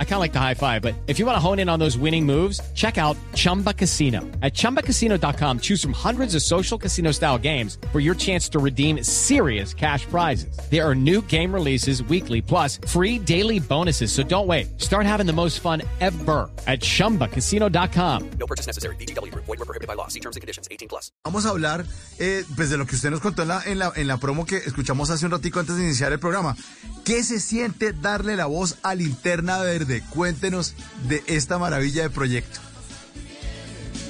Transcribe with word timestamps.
I 0.00 0.04
kind 0.04 0.14
of 0.14 0.20
like 0.20 0.32
the 0.32 0.40
high 0.40 0.54
five, 0.54 0.82
but 0.82 0.94
if 1.06 1.20
you 1.20 1.26
want 1.26 1.36
to 1.36 1.40
hone 1.40 1.60
in 1.60 1.68
on 1.68 1.78
those 1.78 1.96
winning 1.96 2.26
moves, 2.26 2.60
check 2.74 2.98
out 2.98 3.16
Chumba 3.34 3.72
Casino. 3.72 4.22
At 4.42 4.54
ChumbaCasino.com, 4.54 5.60
choose 5.60 5.80
from 5.80 5.92
hundreds 5.92 6.34
of 6.34 6.42
social 6.42 6.76
casino 6.76 7.12
style 7.12 7.38
games 7.38 7.78
for 7.92 8.00
your 8.00 8.16
chance 8.16 8.48
to 8.48 8.58
redeem 8.58 9.04
serious 9.04 9.72
cash 9.72 10.04
prizes. 10.06 10.58
There 10.68 10.84
are 10.84 10.96
new 10.96 11.22
game 11.22 11.54
releases 11.54 12.02
weekly, 12.02 12.42
plus 12.42 12.80
free 12.88 13.20
daily 13.20 13.60
bonuses. 13.60 14.10
So 14.10 14.24
don't 14.24 14.48
wait. 14.48 14.80
Start 14.80 15.06
having 15.06 15.26
the 15.26 15.32
most 15.32 15.60
fun 15.60 15.82
ever 16.00 16.50
at 16.66 16.80
ChumbaCasino.com. 16.80 18.30
No 18.40 18.46
purchase 18.46 18.66
necessary. 18.66 18.96
BGW. 18.96 19.32
Void 19.34 19.46
were 19.46 19.56
prohibited 19.58 19.86
by 19.86 19.94
law. 19.94 20.08
See 20.08 20.20
terms 20.20 20.34
and 20.34 20.40
conditions. 20.40 20.66
18 20.72 20.88
plus. 20.88 21.12
Vamos 21.22 21.46
a 21.46 21.50
hablar 21.50 21.84
eh, 22.18 22.44
pues 22.56 22.70
de 22.70 22.76
lo 22.76 22.86
que 22.86 22.96
usted 22.96 23.10
nos 23.10 23.20
contó 23.20 23.42
en 23.42 23.48
la, 23.48 23.62
en, 23.64 23.78
la, 23.78 23.92
en 23.94 24.06
la 24.08 24.16
promo 24.16 24.44
que 24.44 24.56
escuchamos 24.56 25.10
hace 25.10 25.24
un 25.26 25.30
ratico 25.30 25.60
antes 25.60 25.76
de 25.76 25.84
iniciar 25.84 26.12
el 26.12 26.18
programa. 26.18 26.56
¿Qué 27.04 27.22
se 27.22 27.40
siente 27.40 27.92
darle 27.92 28.36
la 28.36 28.46
voz 28.46 28.76
a 28.82 28.94
Linterna 28.94 29.58
Verde? 29.58 29.87
Cuéntenos 30.10 30.74
de 31.08 31.22
esta 31.26 31.58
maravilla 31.58 32.02
de 32.02 32.10
proyecto. 32.10 32.60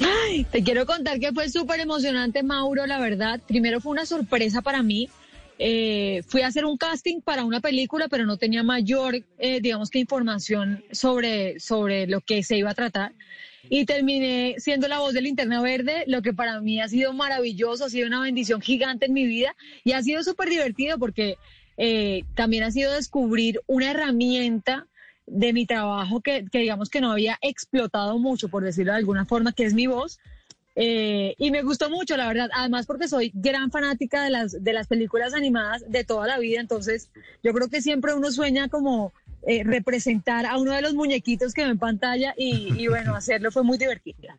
Ay, 0.00 0.45
te 0.45 0.62
quiero 0.62 0.86
contar 0.86 1.19
que 1.19 1.32
fue 1.32 1.48
súper 1.48 1.80
emocionante, 1.80 2.42
Mauro, 2.42 2.86
la 2.86 2.98
verdad. 2.98 3.41
Primero 3.46 3.80
fue 3.80 3.92
una 3.92 4.06
sorpresa 4.06 4.62
para 4.62 4.83
mí. 4.83 5.09
Eh, 5.59 6.22
fui 6.28 6.42
a 6.42 6.46
hacer 6.46 6.64
un 6.64 6.77
casting 6.77 7.20
para 7.20 7.45
una 7.45 7.60
película, 7.60 8.06
pero 8.09 8.27
no 8.27 8.36
tenía 8.36 8.62
mayor, 8.62 9.24
eh, 9.38 9.60
digamos 9.60 9.91
que 9.91 9.98
información 9.98 10.84
sobre, 10.92 11.59
sobre 11.59 12.06
lo 12.06 12.20
que 12.20 12.42
se 12.42 12.56
iba 12.56 12.70
a 12.70 12.74
tratar. 12.74 13.12
Y 13.69 13.84
terminé 13.84 14.55
siendo 14.58 14.86
la 14.88 15.00
voz 15.00 15.14
de 15.14 15.20
Linterna 15.20 15.60
Verde, 15.60 16.05
lo 16.06 16.22
que 16.22 16.33
para 16.33 16.60
mí 16.60 16.80
ha 16.80 16.88
sido 16.88 17.12
maravilloso, 17.12 17.84
ha 17.84 17.91
sido 17.91 18.06
una 18.06 18.20
bendición 18.20 18.60
gigante 18.60 19.06
en 19.06 19.12
mi 19.12 19.27
vida 19.27 19.55
y 19.84 19.92
ha 19.92 20.02
sido 20.02 20.22
súper 20.22 20.48
divertido 20.48 20.98
porque 20.98 21.36
eh, 21.77 22.22
también 22.34 22.62
ha 22.62 22.70
sido 22.70 22.92
descubrir 22.92 23.61
una 23.67 23.91
herramienta 23.91 24.86
de 25.30 25.52
mi 25.52 25.66
trabajo 25.66 26.20
que, 26.20 26.44
digamos 26.52 26.90
que 26.90 27.00
no 27.00 27.12
había 27.12 27.38
explotado 27.42 28.18
mucho, 28.18 28.48
por 28.48 28.64
decirlo 28.64 28.92
de 28.92 28.98
alguna 28.98 29.24
forma, 29.24 29.52
que 29.52 29.64
es 29.64 29.74
mi 29.74 29.86
voz. 29.86 30.18
Eh, 30.80 31.34
y 31.38 31.50
me 31.50 31.62
gustó 31.62 31.90
mucho, 31.90 32.16
la 32.16 32.28
verdad, 32.28 32.50
además 32.54 32.86
porque 32.86 33.08
soy 33.08 33.32
gran 33.34 33.70
fanática 33.72 34.22
de 34.22 34.30
las, 34.30 34.62
de 34.62 34.72
las 34.72 34.86
películas 34.86 35.34
animadas 35.34 35.84
de 35.88 36.04
toda 36.04 36.28
la 36.28 36.38
vida, 36.38 36.60
entonces 36.60 37.10
yo 37.42 37.52
creo 37.52 37.68
que 37.68 37.82
siempre 37.82 38.14
uno 38.14 38.30
sueña 38.30 38.68
como 38.68 39.12
eh, 39.46 39.64
representar 39.64 40.46
a 40.46 40.56
uno 40.56 40.72
de 40.72 40.82
los 40.82 40.94
muñequitos 40.94 41.52
que 41.52 41.64
ve 41.64 41.70
en 41.70 41.78
pantalla 41.78 42.32
y, 42.36 42.80
y 42.80 42.86
bueno, 42.86 43.16
hacerlo 43.16 43.50
fue 43.50 43.64
muy 43.64 43.76
divertido. 43.76 44.34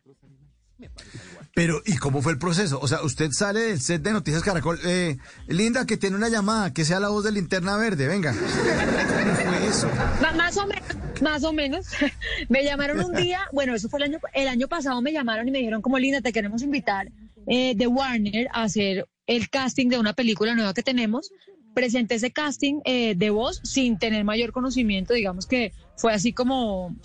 Pero, 1.54 1.82
¿y 1.84 1.96
cómo 1.96 2.22
fue 2.22 2.32
el 2.32 2.38
proceso? 2.38 2.78
O 2.80 2.86
sea, 2.86 3.02
usted 3.02 3.32
sale 3.32 3.60
del 3.60 3.80
set 3.80 4.02
de 4.02 4.12
Noticias 4.12 4.42
Caracol. 4.42 4.78
Eh, 4.84 5.18
Linda, 5.48 5.84
que 5.84 5.96
tiene 5.96 6.16
una 6.16 6.28
llamada, 6.28 6.72
que 6.72 6.84
sea 6.84 7.00
la 7.00 7.08
voz 7.08 7.24
de 7.24 7.32
Linterna 7.32 7.76
Verde, 7.76 8.06
venga. 8.06 8.32
¿Cómo 8.32 9.34
fue 9.34 9.66
eso? 9.66 9.88
más 10.36 10.56
o 10.56 10.66
menos, 10.66 11.22
más 11.22 11.44
o 11.44 11.52
menos. 11.52 11.86
me 12.48 12.64
llamaron 12.64 13.00
un 13.00 13.14
día, 13.14 13.40
bueno, 13.52 13.74
eso 13.74 13.88
fue 13.88 13.98
el 13.98 14.04
año, 14.04 14.18
el 14.32 14.48
año 14.48 14.68
pasado 14.68 15.02
me 15.02 15.12
llamaron 15.12 15.48
y 15.48 15.50
me 15.50 15.58
dijeron 15.58 15.82
como, 15.82 15.98
Linda, 15.98 16.20
te 16.20 16.32
queremos 16.32 16.62
invitar 16.62 17.10
eh, 17.46 17.74
de 17.74 17.86
Warner 17.86 18.48
a 18.52 18.62
hacer 18.62 19.08
el 19.26 19.50
casting 19.50 19.88
de 19.88 19.98
una 19.98 20.12
película 20.12 20.54
nueva 20.54 20.72
que 20.72 20.82
tenemos. 20.82 21.32
Presenté 21.74 22.16
ese 22.16 22.30
casting 22.30 22.80
eh, 22.84 23.14
de 23.16 23.30
voz 23.30 23.60
sin 23.64 23.98
tener 23.98 24.24
mayor 24.24 24.52
conocimiento, 24.52 25.14
digamos 25.14 25.46
que 25.46 25.72
fue 25.96 26.12
así 26.12 26.32
como 26.32 26.96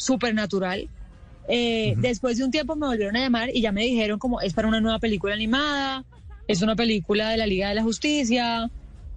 súper 1.45 1.53
natural. 1.53 1.95
Eh, 1.95 1.95
después 1.97 2.37
de 2.37 2.43
un 2.43 2.51
tiempo 2.51 2.75
me 2.75 2.87
volvieron 2.87 3.15
a 3.15 3.19
llamar 3.19 3.49
y 3.53 3.61
ya 3.61 3.71
me 3.71 3.83
dijeron 3.83 4.19
como 4.19 4.41
es 4.41 4.53
para 4.53 4.67
una 4.67 4.81
nueva 4.81 4.99
película 4.99 5.33
animada, 5.33 6.05
es 6.47 6.61
una 6.61 6.75
película 6.75 7.29
de 7.29 7.37
la 7.37 7.47
Liga 7.47 7.69
de 7.69 7.75
la 7.75 7.83
Justicia, 7.83 8.69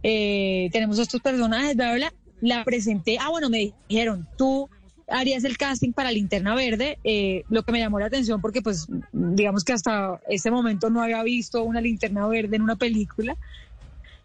eh, 0.02 0.68
tenemos 0.72 0.98
estos 0.98 1.20
personajes, 1.20 1.76
bla, 1.76 1.94
bla, 1.94 2.12
La 2.40 2.64
presenté, 2.64 3.18
ah, 3.18 3.28
bueno, 3.30 3.50
me 3.50 3.72
dijeron, 3.88 4.26
tú 4.36 4.68
harías 5.08 5.44
el 5.44 5.56
casting 5.56 5.92
para 5.92 6.12
Linterna 6.12 6.54
Verde, 6.54 6.98
eh, 7.02 7.44
lo 7.48 7.62
que 7.62 7.72
me 7.72 7.78
llamó 7.78 7.98
la 7.98 8.06
atención 8.06 8.42
porque 8.42 8.60
pues 8.60 8.86
digamos 9.12 9.64
que 9.64 9.72
hasta 9.72 10.20
ese 10.28 10.50
momento 10.50 10.90
no 10.90 11.02
había 11.02 11.22
visto 11.22 11.62
una 11.62 11.80
Linterna 11.80 12.26
Verde 12.28 12.56
en 12.56 12.62
una 12.62 12.76
película. 12.76 13.36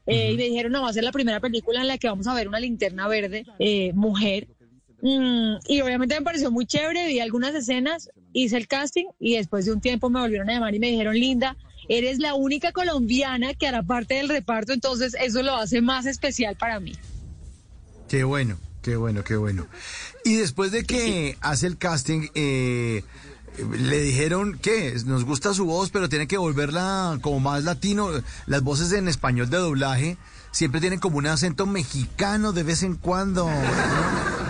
Y 0.05 0.35
me 0.35 0.43
dijeron, 0.43 0.73
no, 0.73 0.81
va 0.81 0.89
a 0.89 0.93
ser 0.93 1.05
la 1.05 1.13
primera 1.13 1.39
película 1.39 1.79
en 1.79 1.87
la 1.87 1.97
que 1.97 2.09
vamos 2.09 2.27
a 2.27 2.33
ver 2.33 2.49
una 2.49 2.59
linterna 2.59 3.07
verde 3.07 3.45
mujer. 3.93 4.49
Mm, 5.03 5.57
y 5.67 5.81
obviamente 5.81 6.15
me 6.15 6.21
pareció 6.21 6.49
muy 6.49 6.65
chévere, 6.65 7.07
vi 7.07 7.19
algunas 7.19 7.53
escenas, 7.53 8.09
hice 8.31 8.55
el 8.55 8.69
casting 8.69 9.03
y 9.19 9.35
después 9.35 9.65
de 9.65 9.73
un 9.73 9.81
tiempo 9.81 10.09
me 10.09 10.21
volvieron 10.21 10.49
a 10.49 10.53
llamar 10.53 10.73
y 10.73 10.79
me 10.79 10.91
dijeron, 10.91 11.15
Linda, 11.15 11.57
eres 11.89 12.19
la 12.19 12.35
única 12.35 12.71
colombiana 12.71 13.53
que 13.53 13.67
hará 13.67 13.83
parte 13.83 14.13
del 14.13 14.29
reparto, 14.29 14.71
entonces 14.71 15.13
eso 15.19 15.43
lo 15.43 15.57
hace 15.57 15.81
más 15.81 16.05
especial 16.05 16.55
para 16.55 16.79
mí. 16.79 16.93
Qué 18.07 18.23
bueno, 18.23 18.57
qué 18.81 18.95
bueno, 18.95 19.25
qué 19.25 19.35
bueno. 19.35 19.67
Y 20.23 20.35
después 20.35 20.71
de 20.71 20.85
que 20.85 21.37
hace 21.41 21.67
el 21.67 21.77
casting, 21.77 22.29
eh, 22.33 23.03
le 23.77 24.01
dijeron 24.01 24.57
que 24.57 24.95
nos 25.05 25.25
gusta 25.25 25.53
su 25.53 25.65
voz, 25.65 25.89
pero 25.89 26.07
tiene 26.07 26.27
que 26.27 26.37
volverla 26.37 27.19
como 27.21 27.41
más 27.41 27.65
latino. 27.65 28.09
Las 28.45 28.63
voces 28.63 28.93
en 28.93 29.09
español 29.09 29.49
de 29.49 29.57
doblaje 29.57 30.17
siempre 30.51 30.79
tienen 30.79 30.99
como 30.99 31.17
un 31.17 31.27
acento 31.27 31.65
mexicano 31.65 32.53
de 32.53 32.63
vez 32.63 32.83
en 32.83 32.95
cuando. 32.95 33.49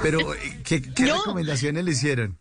Pero, 0.03 0.19
¿qué, 0.63 0.81
recomendaciones 0.95 1.83
le 1.83 1.91
hicieron? 1.91 2.37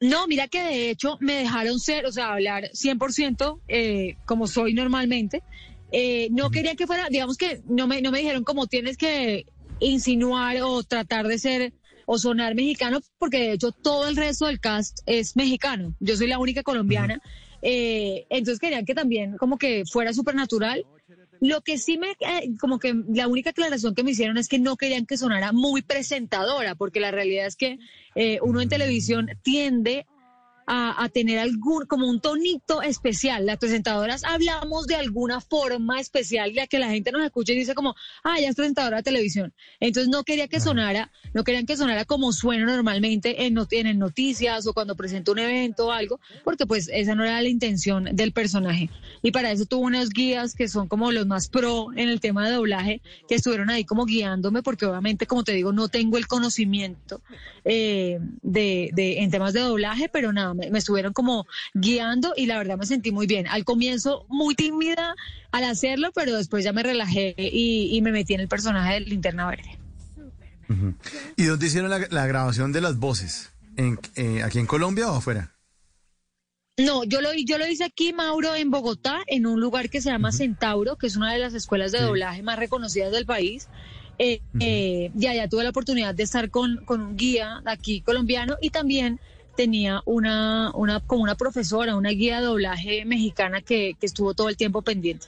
No, 0.00 0.26
mira 0.26 0.48
que 0.48 0.60
de 0.60 0.90
hecho 0.90 1.16
me 1.20 1.34
dejaron 1.34 1.78
ser, 1.78 2.06
o 2.06 2.12
sea, 2.12 2.32
hablar 2.32 2.70
100% 2.72 3.60
eh, 3.68 4.16
como 4.24 4.48
soy 4.48 4.74
normalmente. 4.74 5.44
Eh, 5.92 6.28
no 6.32 6.50
querían 6.50 6.76
que 6.76 6.88
fuera, 6.88 7.08
digamos 7.08 7.36
que 7.36 7.62
no 7.68 7.86
me, 7.86 8.02
no 8.02 8.10
me 8.10 8.18
dijeron 8.18 8.42
como 8.42 8.66
tienes 8.66 8.96
que 8.96 9.46
insinuar 9.78 10.56
o 10.62 10.82
tratar 10.82 11.28
de 11.28 11.38
ser 11.38 11.72
o 12.06 12.18
sonar 12.18 12.54
mexicano, 12.54 13.00
porque 13.18 13.38
de 13.38 13.52
hecho 13.52 13.70
todo 13.70 14.08
el 14.08 14.16
resto 14.16 14.46
del 14.46 14.58
cast 14.58 15.00
es 15.06 15.36
mexicano. 15.36 15.94
Yo 16.00 16.16
soy 16.16 16.26
la 16.26 16.38
única 16.38 16.62
colombiana. 16.62 17.20
Eh, 17.64 18.26
entonces 18.28 18.58
querían 18.58 18.84
que 18.84 18.94
también 18.94 19.36
como 19.36 19.56
que 19.56 19.84
fuera 19.86 20.12
súper 20.12 20.34
natural. 20.34 20.84
Lo 21.42 21.60
que 21.62 21.76
sí 21.76 21.98
me, 21.98 22.12
eh, 22.20 22.54
como 22.60 22.78
que 22.78 22.94
la 23.08 23.26
única 23.26 23.50
aclaración 23.50 23.96
que 23.96 24.04
me 24.04 24.12
hicieron 24.12 24.38
es 24.38 24.46
que 24.46 24.60
no 24.60 24.76
querían 24.76 25.06
que 25.06 25.16
sonara 25.16 25.50
muy 25.50 25.82
presentadora, 25.82 26.76
porque 26.76 27.00
la 27.00 27.10
realidad 27.10 27.46
es 27.46 27.56
que 27.56 27.80
eh, 28.14 28.38
uno 28.42 28.60
en 28.60 28.68
televisión 28.68 29.26
tiende 29.42 30.06
a, 30.66 31.08
tener 31.12 31.38
algún, 31.38 31.86
como 31.86 32.08
un 32.08 32.20
tonito 32.20 32.82
especial. 32.82 33.46
Las 33.46 33.58
presentadoras 33.58 34.24
hablamos 34.24 34.86
de 34.86 34.94
alguna 34.94 35.40
forma 35.40 36.00
especial, 36.00 36.52
ya 36.52 36.66
que 36.66 36.78
la 36.78 36.88
gente 36.88 37.12
nos 37.12 37.24
escuche 37.24 37.52
y 37.52 37.58
dice 37.58 37.74
como, 37.74 37.94
ah, 38.24 38.38
ya 38.40 38.48
es 38.48 38.56
presentadora 38.56 38.98
de 38.98 39.02
televisión. 39.02 39.52
Entonces 39.80 40.10
no 40.10 40.24
quería 40.24 40.48
que 40.48 40.60
sonara, 40.60 41.10
no 41.34 41.44
querían 41.44 41.66
que 41.66 41.76
sonara 41.76 42.04
como 42.04 42.32
suena 42.32 42.66
normalmente 42.66 43.46
en, 43.46 43.58
en 43.70 43.98
noticias 43.98 44.66
o 44.66 44.72
cuando 44.72 44.96
presenta 44.96 45.32
un 45.32 45.38
evento 45.38 45.86
o 45.88 45.92
algo, 45.92 46.20
porque 46.44 46.66
pues 46.66 46.88
esa 46.92 47.14
no 47.14 47.24
era 47.24 47.40
la 47.40 47.48
intención 47.48 48.04
del 48.12 48.32
personaje. 48.32 48.90
Y 49.22 49.30
para 49.32 49.50
eso 49.50 49.66
tuvo 49.66 49.82
unas 49.82 50.10
guías 50.10 50.54
que 50.54 50.68
son 50.68 50.88
como 50.88 51.12
los 51.12 51.26
más 51.26 51.48
pro 51.48 51.88
en 51.96 52.08
el 52.08 52.20
tema 52.20 52.46
de 52.46 52.54
doblaje, 52.54 53.02
que 53.28 53.34
estuvieron 53.34 53.70
ahí 53.70 53.84
como 53.84 54.04
guiándome, 54.04 54.62
porque 54.62 54.86
obviamente, 54.86 55.26
como 55.26 55.44
te 55.44 55.52
digo, 55.52 55.72
no 55.72 55.88
tengo 55.88 56.18
el 56.18 56.26
conocimiento 56.26 57.22
eh, 57.64 58.18
de, 58.42 58.90
de, 58.92 59.22
en 59.22 59.30
temas 59.30 59.52
de 59.52 59.60
doblaje, 59.60 60.08
pero 60.08 60.32
nada, 60.32 60.51
me, 60.54 60.78
estuvieron 60.78 61.12
como 61.12 61.46
guiando 61.74 62.32
y 62.36 62.46
la 62.46 62.58
verdad 62.58 62.76
me 62.76 62.86
sentí 62.86 63.12
muy 63.12 63.26
bien. 63.26 63.46
Al 63.48 63.64
comienzo 63.64 64.26
muy 64.28 64.54
tímida 64.54 65.14
al 65.50 65.64
hacerlo, 65.64 66.10
pero 66.14 66.36
después 66.36 66.64
ya 66.64 66.72
me 66.72 66.82
relajé 66.82 67.34
y, 67.38 68.00
me 68.02 68.12
metí 68.12 68.34
en 68.34 68.40
el 68.40 68.48
personaje 68.48 68.94
de 68.94 69.00
Linterna 69.00 69.46
Verde. 69.46 69.78
¿Y 71.36 71.44
dónde 71.44 71.66
hicieron 71.66 71.90
la, 71.90 72.26
grabación 72.26 72.72
de 72.72 72.80
las 72.80 72.98
voces? 72.98 73.52
¿En, 73.76 73.98
eh, 74.16 74.42
¿Aquí 74.42 74.58
en 74.58 74.66
Colombia 74.66 75.10
o 75.10 75.16
afuera? 75.16 75.52
No, 76.78 77.04
yo 77.04 77.20
lo, 77.20 77.34
yo 77.34 77.58
lo 77.58 77.66
hice 77.66 77.84
aquí, 77.84 78.14
Mauro, 78.14 78.54
en 78.54 78.70
Bogotá, 78.70 79.20
en 79.26 79.46
un 79.46 79.60
lugar 79.60 79.90
que 79.90 80.00
se 80.00 80.10
llama 80.10 80.32
Centauro, 80.32 80.96
que 80.96 81.06
es 81.06 81.16
una 81.16 81.32
de 81.32 81.38
las 81.38 81.52
escuelas 81.52 81.92
de 81.92 82.00
doblaje 82.00 82.42
más 82.42 82.58
reconocidas 82.58 83.12
del 83.12 83.26
país. 83.26 83.68
Eh, 84.18 84.40
eh, 84.60 85.10
y 85.18 85.26
allá 85.26 85.48
tuve 85.48 85.64
la 85.64 85.70
oportunidad 85.70 86.14
de 86.14 86.22
estar 86.22 86.50
con, 86.50 86.84
con 86.84 87.00
un 87.00 87.16
guía 87.16 87.62
aquí 87.66 88.00
colombiano 88.02 88.56
y 88.60 88.70
también 88.70 89.20
tenía 89.56 90.02
una, 90.04 90.70
una, 90.74 91.00
como 91.00 91.22
una 91.22 91.34
profesora, 91.34 91.96
una 91.96 92.10
guía 92.10 92.40
de 92.40 92.46
doblaje 92.46 93.04
mexicana 93.04 93.60
que, 93.60 93.96
estuvo 94.00 94.34
todo 94.34 94.48
el 94.48 94.56
tiempo 94.56 94.82
pendiente. 94.82 95.26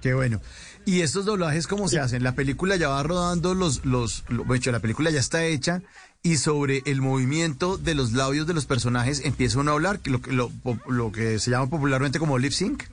Qué 0.00 0.14
bueno. 0.14 0.40
¿Y 0.84 1.02
estos 1.02 1.24
doblajes 1.24 1.66
cómo 1.66 1.88
se 1.88 1.98
hacen? 1.98 2.22
La 2.22 2.32
película 2.32 2.76
ya 2.76 2.88
va 2.88 3.02
rodando 3.02 3.54
los, 3.54 3.84
los, 3.84 4.24
bueno, 4.30 4.72
la 4.72 4.80
película 4.80 5.10
ya 5.10 5.20
está 5.20 5.44
hecha 5.44 5.82
y 6.22 6.36
sobre 6.36 6.82
el 6.86 7.00
movimiento 7.00 7.76
de 7.76 7.94
los 7.94 8.12
labios 8.12 8.46
de 8.46 8.54
los 8.54 8.64
personajes 8.64 9.24
empieza 9.24 9.58
uno 9.58 9.72
a 9.72 9.74
hablar, 9.74 10.00
lo, 10.04 10.20
lo, 10.30 10.50
lo 10.88 11.12
que 11.12 11.38
se 11.38 11.50
llama 11.50 11.68
popularmente 11.68 12.18
como 12.18 12.38
lip 12.38 12.52
sync. 12.52 12.84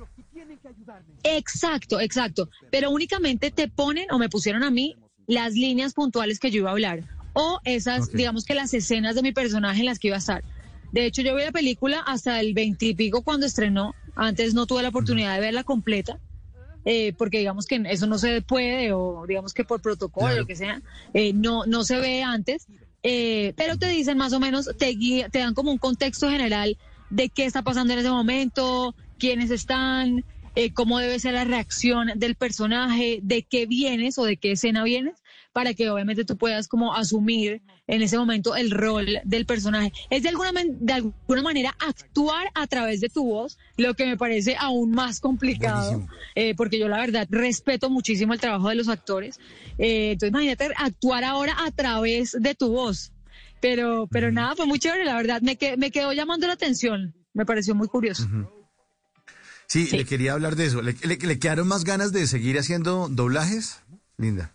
Exacto, 1.23 1.99
exacto. 1.99 2.49
Pero 2.69 2.91
únicamente 2.91 3.49
te 3.49 3.67
ponen 3.67 4.11
o 4.11 4.19
me 4.19 4.29
pusieron 4.29 4.63
a 4.63 4.71
mí 4.71 4.95
las 5.27 5.53
líneas 5.53 5.93
puntuales 5.93 6.39
que 6.39 6.51
yo 6.51 6.59
iba 6.59 6.69
a 6.69 6.73
hablar 6.73 7.14
o 7.35 7.59
esas, 7.65 8.11
digamos 8.11 8.43
que 8.45 8.55
las 8.55 8.73
escenas 8.73 9.13
de 9.15 9.21
mi 9.21 9.31
personaje 9.31 9.81
en 9.81 9.85
las 9.85 9.99
que 9.99 10.07
iba 10.07 10.15
a 10.15 10.19
estar. 10.19 10.43
De 10.91 11.05
hecho, 11.05 11.21
yo 11.21 11.35
vi 11.35 11.43
la 11.43 11.51
película 11.51 11.99
hasta 12.07 12.39
el 12.39 12.53
veintipico 12.53 13.21
cuando 13.21 13.45
estrenó 13.45 13.93
Antes 14.15 14.53
no 14.53 14.65
tuve 14.65 14.81
la 14.81 14.89
oportunidad 14.89 15.35
de 15.35 15.41
verla 15.41 15.63
completa. 15.63 16.17
eh, 16.85 17.13
porque 17.17 17.39
digamos 17.39 17.65
que 17.65 17.81
eso 17.89 18.05
no 18.07 18.17
se 18.17 18.41
puede 18.41 18.93
o 18.93 19.25
digamos 19.27 19.53
que 19.53 19.63
por 19.65 19.81
protocolo 19.81 20.27
Claro. 20.27 20.41
lo 20.41 20.47
que 20.47 20.55
sea 20.55 20.81
eh, 21.13 21.33
no 21.33 21.65
no 21.65 21.83
se 21.83 21.97
ve 21.99 22.21
antes 22.23 22.67
eh, 23.03 23.53
pero 23.57 23.75
te 23.77 23.87
dicen 23.89 24.17
más 24.17 24.33
o 24.33 24.39
menos 24.39 24.69
te 24.77 24.87
guía- 24.93 25.29
te 25.29 25.39
dan 25.39 25.53
como 25.55 25.71
un 25.71 25.79
contexto 25.79 26.29
general 26.29 26.77
de 27.09 27.29
qué 27.29 27.45
está 27.45 27.61
pasando 27.63 27.91
en 27.93 27.99
ese 27.99 28.09
momento 28.09 28.95
quiénes 29.17 29.49
están 29.51 30.23
eh, 30.55 30.71
cómo 30.73 30.99
debe 30.99 31.19
ser 31.19 31.33
la 31.33 31.43
reacción 31.43 32.11
del 32.15 32.35
personaje 32.35 33.19
de 33.21 33.41
qué 33.43 33.65
vienes 33.65 34.17
o 34.19 34.23
de 34.23 34.37
qué 34.37 34.51
escena 34.53 34.83
vienes 34.83 35.15
para 35.55 35.73
que 35.73 35.89
obviamente 35.89 36.25
tú 36.25 36.35
puedas 36.35 36.67
como 36.67 36.93
asumir 36.93 37.61
en 37.87 38.01
ese 38.01 38.17
momento 38.17 38.57
el 38.57 38.71
rol 38.71 39.07
del 39.23 39.45
personaje. 39.45 39.93
Es 40.09 40.21
de 40.23 40.27
alguna, 40.27 40.51
de 40.53 40.91
alguna 40.93 41.41
manera 41.41 41.73
actuar 41.79 42.47
a 42.55 42.67
través 42.67 42.99
de 42.99 43.07
tu 43.07 43.23
voz, 43.23 43.57
lo 43.77 43.93
que 43.93 44.05
me 44.05 44.17
parece 44.17 44.57
aún 44.59 44.91
más 44.91 45.21
complicado, 45.21 46.05
eh, 46.35 46.55
porque 46.57 46.77
yo 46.77 46.89
la 46.89 46.97
verdad 46.97 47.25
respeto 47.31 47.89
muchísimo 47.89 48.33
el 48.33 48.41
trabajo 48.41 48.67
de 48.67 48.75
los 48.75 48.89
actores. 48.89 49.39
Eh, 49.77 50.11
entonces 50.11 50.31
imagínate 50.31 50.71
actuar 50.75 51.23
ahora 51.23 51.55
a 51.65 51.71
través 51.71 52.35
de 52.37 52.53
tu 52.53 52.73
voz. 52.73 53.13
Pero, 53.61 54.07
pero 54.11 54.33
nada, 54.33 54.57
fue 54.57 54.65
muy 54.65 54.77
chévere, 54.77 55.05
la 55.05 55.15
verdad, 55.15 55.41
me, 55.41 55.55
que- 55.55 55.77
me 55.77 55.89
quedó 55.89 56.11
llamando 56.11 56.47
la 56.47 56.53
atención, 56.53 57.15
me 57.33 57.45
pareció 57.45 57.73
muy 57.75 57.87
curioso. 57.87 58.27
Sí, 59.67 59.85
Sí. 59.85 59.95
le 59.95 60.03
quería 60.05 60.33
hablar 60.33 60.57
de 60.57 60.65
eso. 60.65 60.81
¿Le, 60.81 60.95
le- 61.01 61.15
le 61.15 61.39
quedaron 61.39 61.65
más 61.69 61.85
ganas 61.85 62.11
de 62.11 62.27
seguir 62.27 62.59
haciendo 62.59 63.07
doblajes? 63.09 63.79
Linda. 64.17 64.54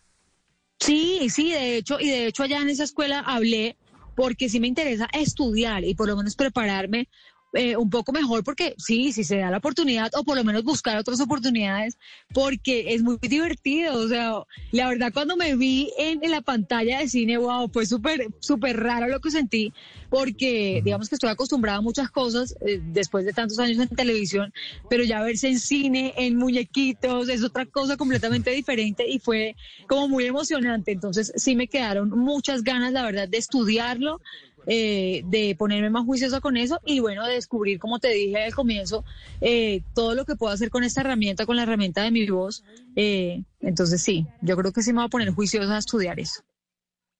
Sí, 0.81 1.29
sí, 1.31 1.53
de 1.53 1.77
hecho, 1.77 2.00
y 2.00 2.09
de 2.09 2.27
hecho 2.27 2.43
allá 2.43 2.61
en 2.61 2.71
esa 2.71 2.85
escuela 2.85 3.21
hablé 3.21 3.77
porque 4.17 4.49
sí 4.49 4.61
me 4.61 4.67
interesa 4.67 5.09
estudiar 5.12 5.85
y 5.85 5.94
por 5.94 6.09
lo 6.09 6.17
menos 6.17 6.37
prepararme 6.37 7.09
eh, 7.52 7.76
un 7.76 7.91
poco 7.91 8.12
mejor 8.12 8.44
porque 8.44 8.75
sí, 8.79 9.12
si 9.12 9.25
se 9.25 9.38
da 9.38 9.50
la 9.50 9.58
oportunidad 9.58 10.11
o 10.14 10.25
por 10.25 10.37
lo 10.37 10.44
menos 10.44 10.62
buscar 10.64 10.97
otras 10.99 11.20
oportunidades 11.20 11.99
porque 12.32 12.94
es 12.94 13.02
muy 13.02 13.19
divertido, 13.20 13.99
o 13.99 14.08
sea, 14.08 14.35
la 14.73 14.88
verdad 14.88 15.12
cuando 15.12 15.37
me 15.37 15.56
vi 15.56 15.93
en, 15.99 16.23
en 16.23 16.31
la 16.31 16.43
pantalla 16.43 17.00
de 17.00 17.08
cine, 17.08 17.38
wow, 17.38 17.69
fue 17.73 17.87
súper, 17.87 18.29
súper 18.41 18.79
raro 18.79 19.08
lo 19.08 19.20
que 19.20 19.31
sentí 19.31 19.73
porque 20.11 20.82
digamos 20.85 21.08
que 21.08 21.14
estoy 21.14 21.31
acostumbrada 21.31 21.79
a 21.79 21.81
muchas 21.82 22.11
cosas 22.11 22.55
eh, 22.61 22.81
después 22.82 23.25
de 23.25 23.32
tantos 23.32 23.58
años 23.61 23.79
en 23.79 23.88
televisión, 23.88 24.52
pero 24.91 25.05
ya 25.05 25.23
verse 25.23 25.49
en 25.49 25.58
cine, 25.61 26.12
en 26.17 26.37
muñequitos, 26.37 27.29
es 27.29 27.44
otra 27.44 27.64
cosa 27.64 27.97
completamente 27.97 28.50
diferente 28.50 29.08
y 29.08 29.20
fue 29.20 29.55
como 29.88 30.08
muy 30.08 30.25
emocionante. 30.25 30.91
Entonces 30.93 31.32
sí 31.37 31.55
me 31.55 31.69
quedaron 31.69 32.11
muchas 32.11 32.64
ganas, 32.64 32.93
la 32.93 33.05
verdad, 33.05 33.29
de 33.29 33.38
estudiarlo, 33.38 34.20
eh, 34.67 35.23
de 35.27 35.55
ponerme 35.59 35.91
más 35.91 36.05
juiciosa 36.05 36.41
con 36.41 36.57
eso 36.57 36.81
y 36.85 37.01
bueno, 37.01 37.27
de 37.27 37.35
descubrir, 37.35 37.79
como 37.79 37.99
te 37.99 38.09
dije 38.09 38.45
al 38.45 38.55
comienzo, 38.55 39.05
eh, 39.41 39.83
todo 39.95 40.15
lo 40.15 40.25
que 40.25 40.37
puedo 40.37 40.53
hacer 40.53 40.71
con 40.71 40.85
esta 40.85 41.01
herramienta, 41.01 41.47
con 41.47 41.57
la 41.57 41.62
herramienta 41.62 42.03
de 42.03 42.11
mi 42.11 42.27
voz. 42.27 42.62
Eh, 42.97 43.43
entonces 43.61 44.03
sí, 44.03 44.27
yo 44.41 44.57
creo 44.57 44.73
que 44.73 44.83
sí 44.83 44.93
me 44.93 44.99
voy 44.99 45.07
a 45.07 45.09
poner 45.09 45.31
juiciosa 45.33 45.77
a 45.77 45.79
estudiar 45.79 46.21
eso. 46.21 46.43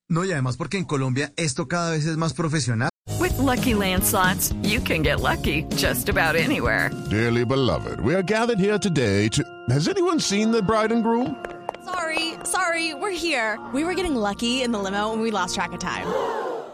No, 0.09 0.25
y 0.25 0.33
además 0.33 0.57
porque 0.57 0.77
en 0.77 0.85
Colombia 0.85 1.33
esto 1.37 1.69
cada 1.69 1.93
vez 1.93 2.05
es 2.05 2.17
más 2.17 2.35
profesional. 2.35 2.91
With 3.21 3.37
Lucky 3.39 3.75
Land 3.75 4.05
slots, 4.05 4.53
you 4.63 4.81
can 4.81 5.03
get 5.03 5.21
lucky 5.21 5.65
just 5.77 6.09
about 6.09 6.37
anywhere. 6.37 6.91
Dearly 7.11 7.45
beloved, 7.45 8.01
we 8.01 8.15
are 8.15 8.23
gathered 8.23 8.59
here 8.59 8.79
today 8.79 9.29
to. 9.29 9.43
Has 9.69 9.89
anyone 9.89 10.19
seen 10.19 10.51
the 10.51 10.63
bride 10.63 10.91
and 10.91 11.03
groom? 11.03 11.37
Sorry, 11.85 12.35
sorry, 12.45 12.95
we're 12.95 13.11
here. 13.11 13.59
We 13.73 13.85
were 13.85 13.95
getting 13.95 14.15
lucky 14.15 14.63
in 14.63 14.73
the 14.73 14.79
limo 14.79 15.13
and 15.13 15.23
we 15.23 15.31
lost 15.31 15.55
track 15.55 15.73
of 15.73 15.81
time. 15.81 16.07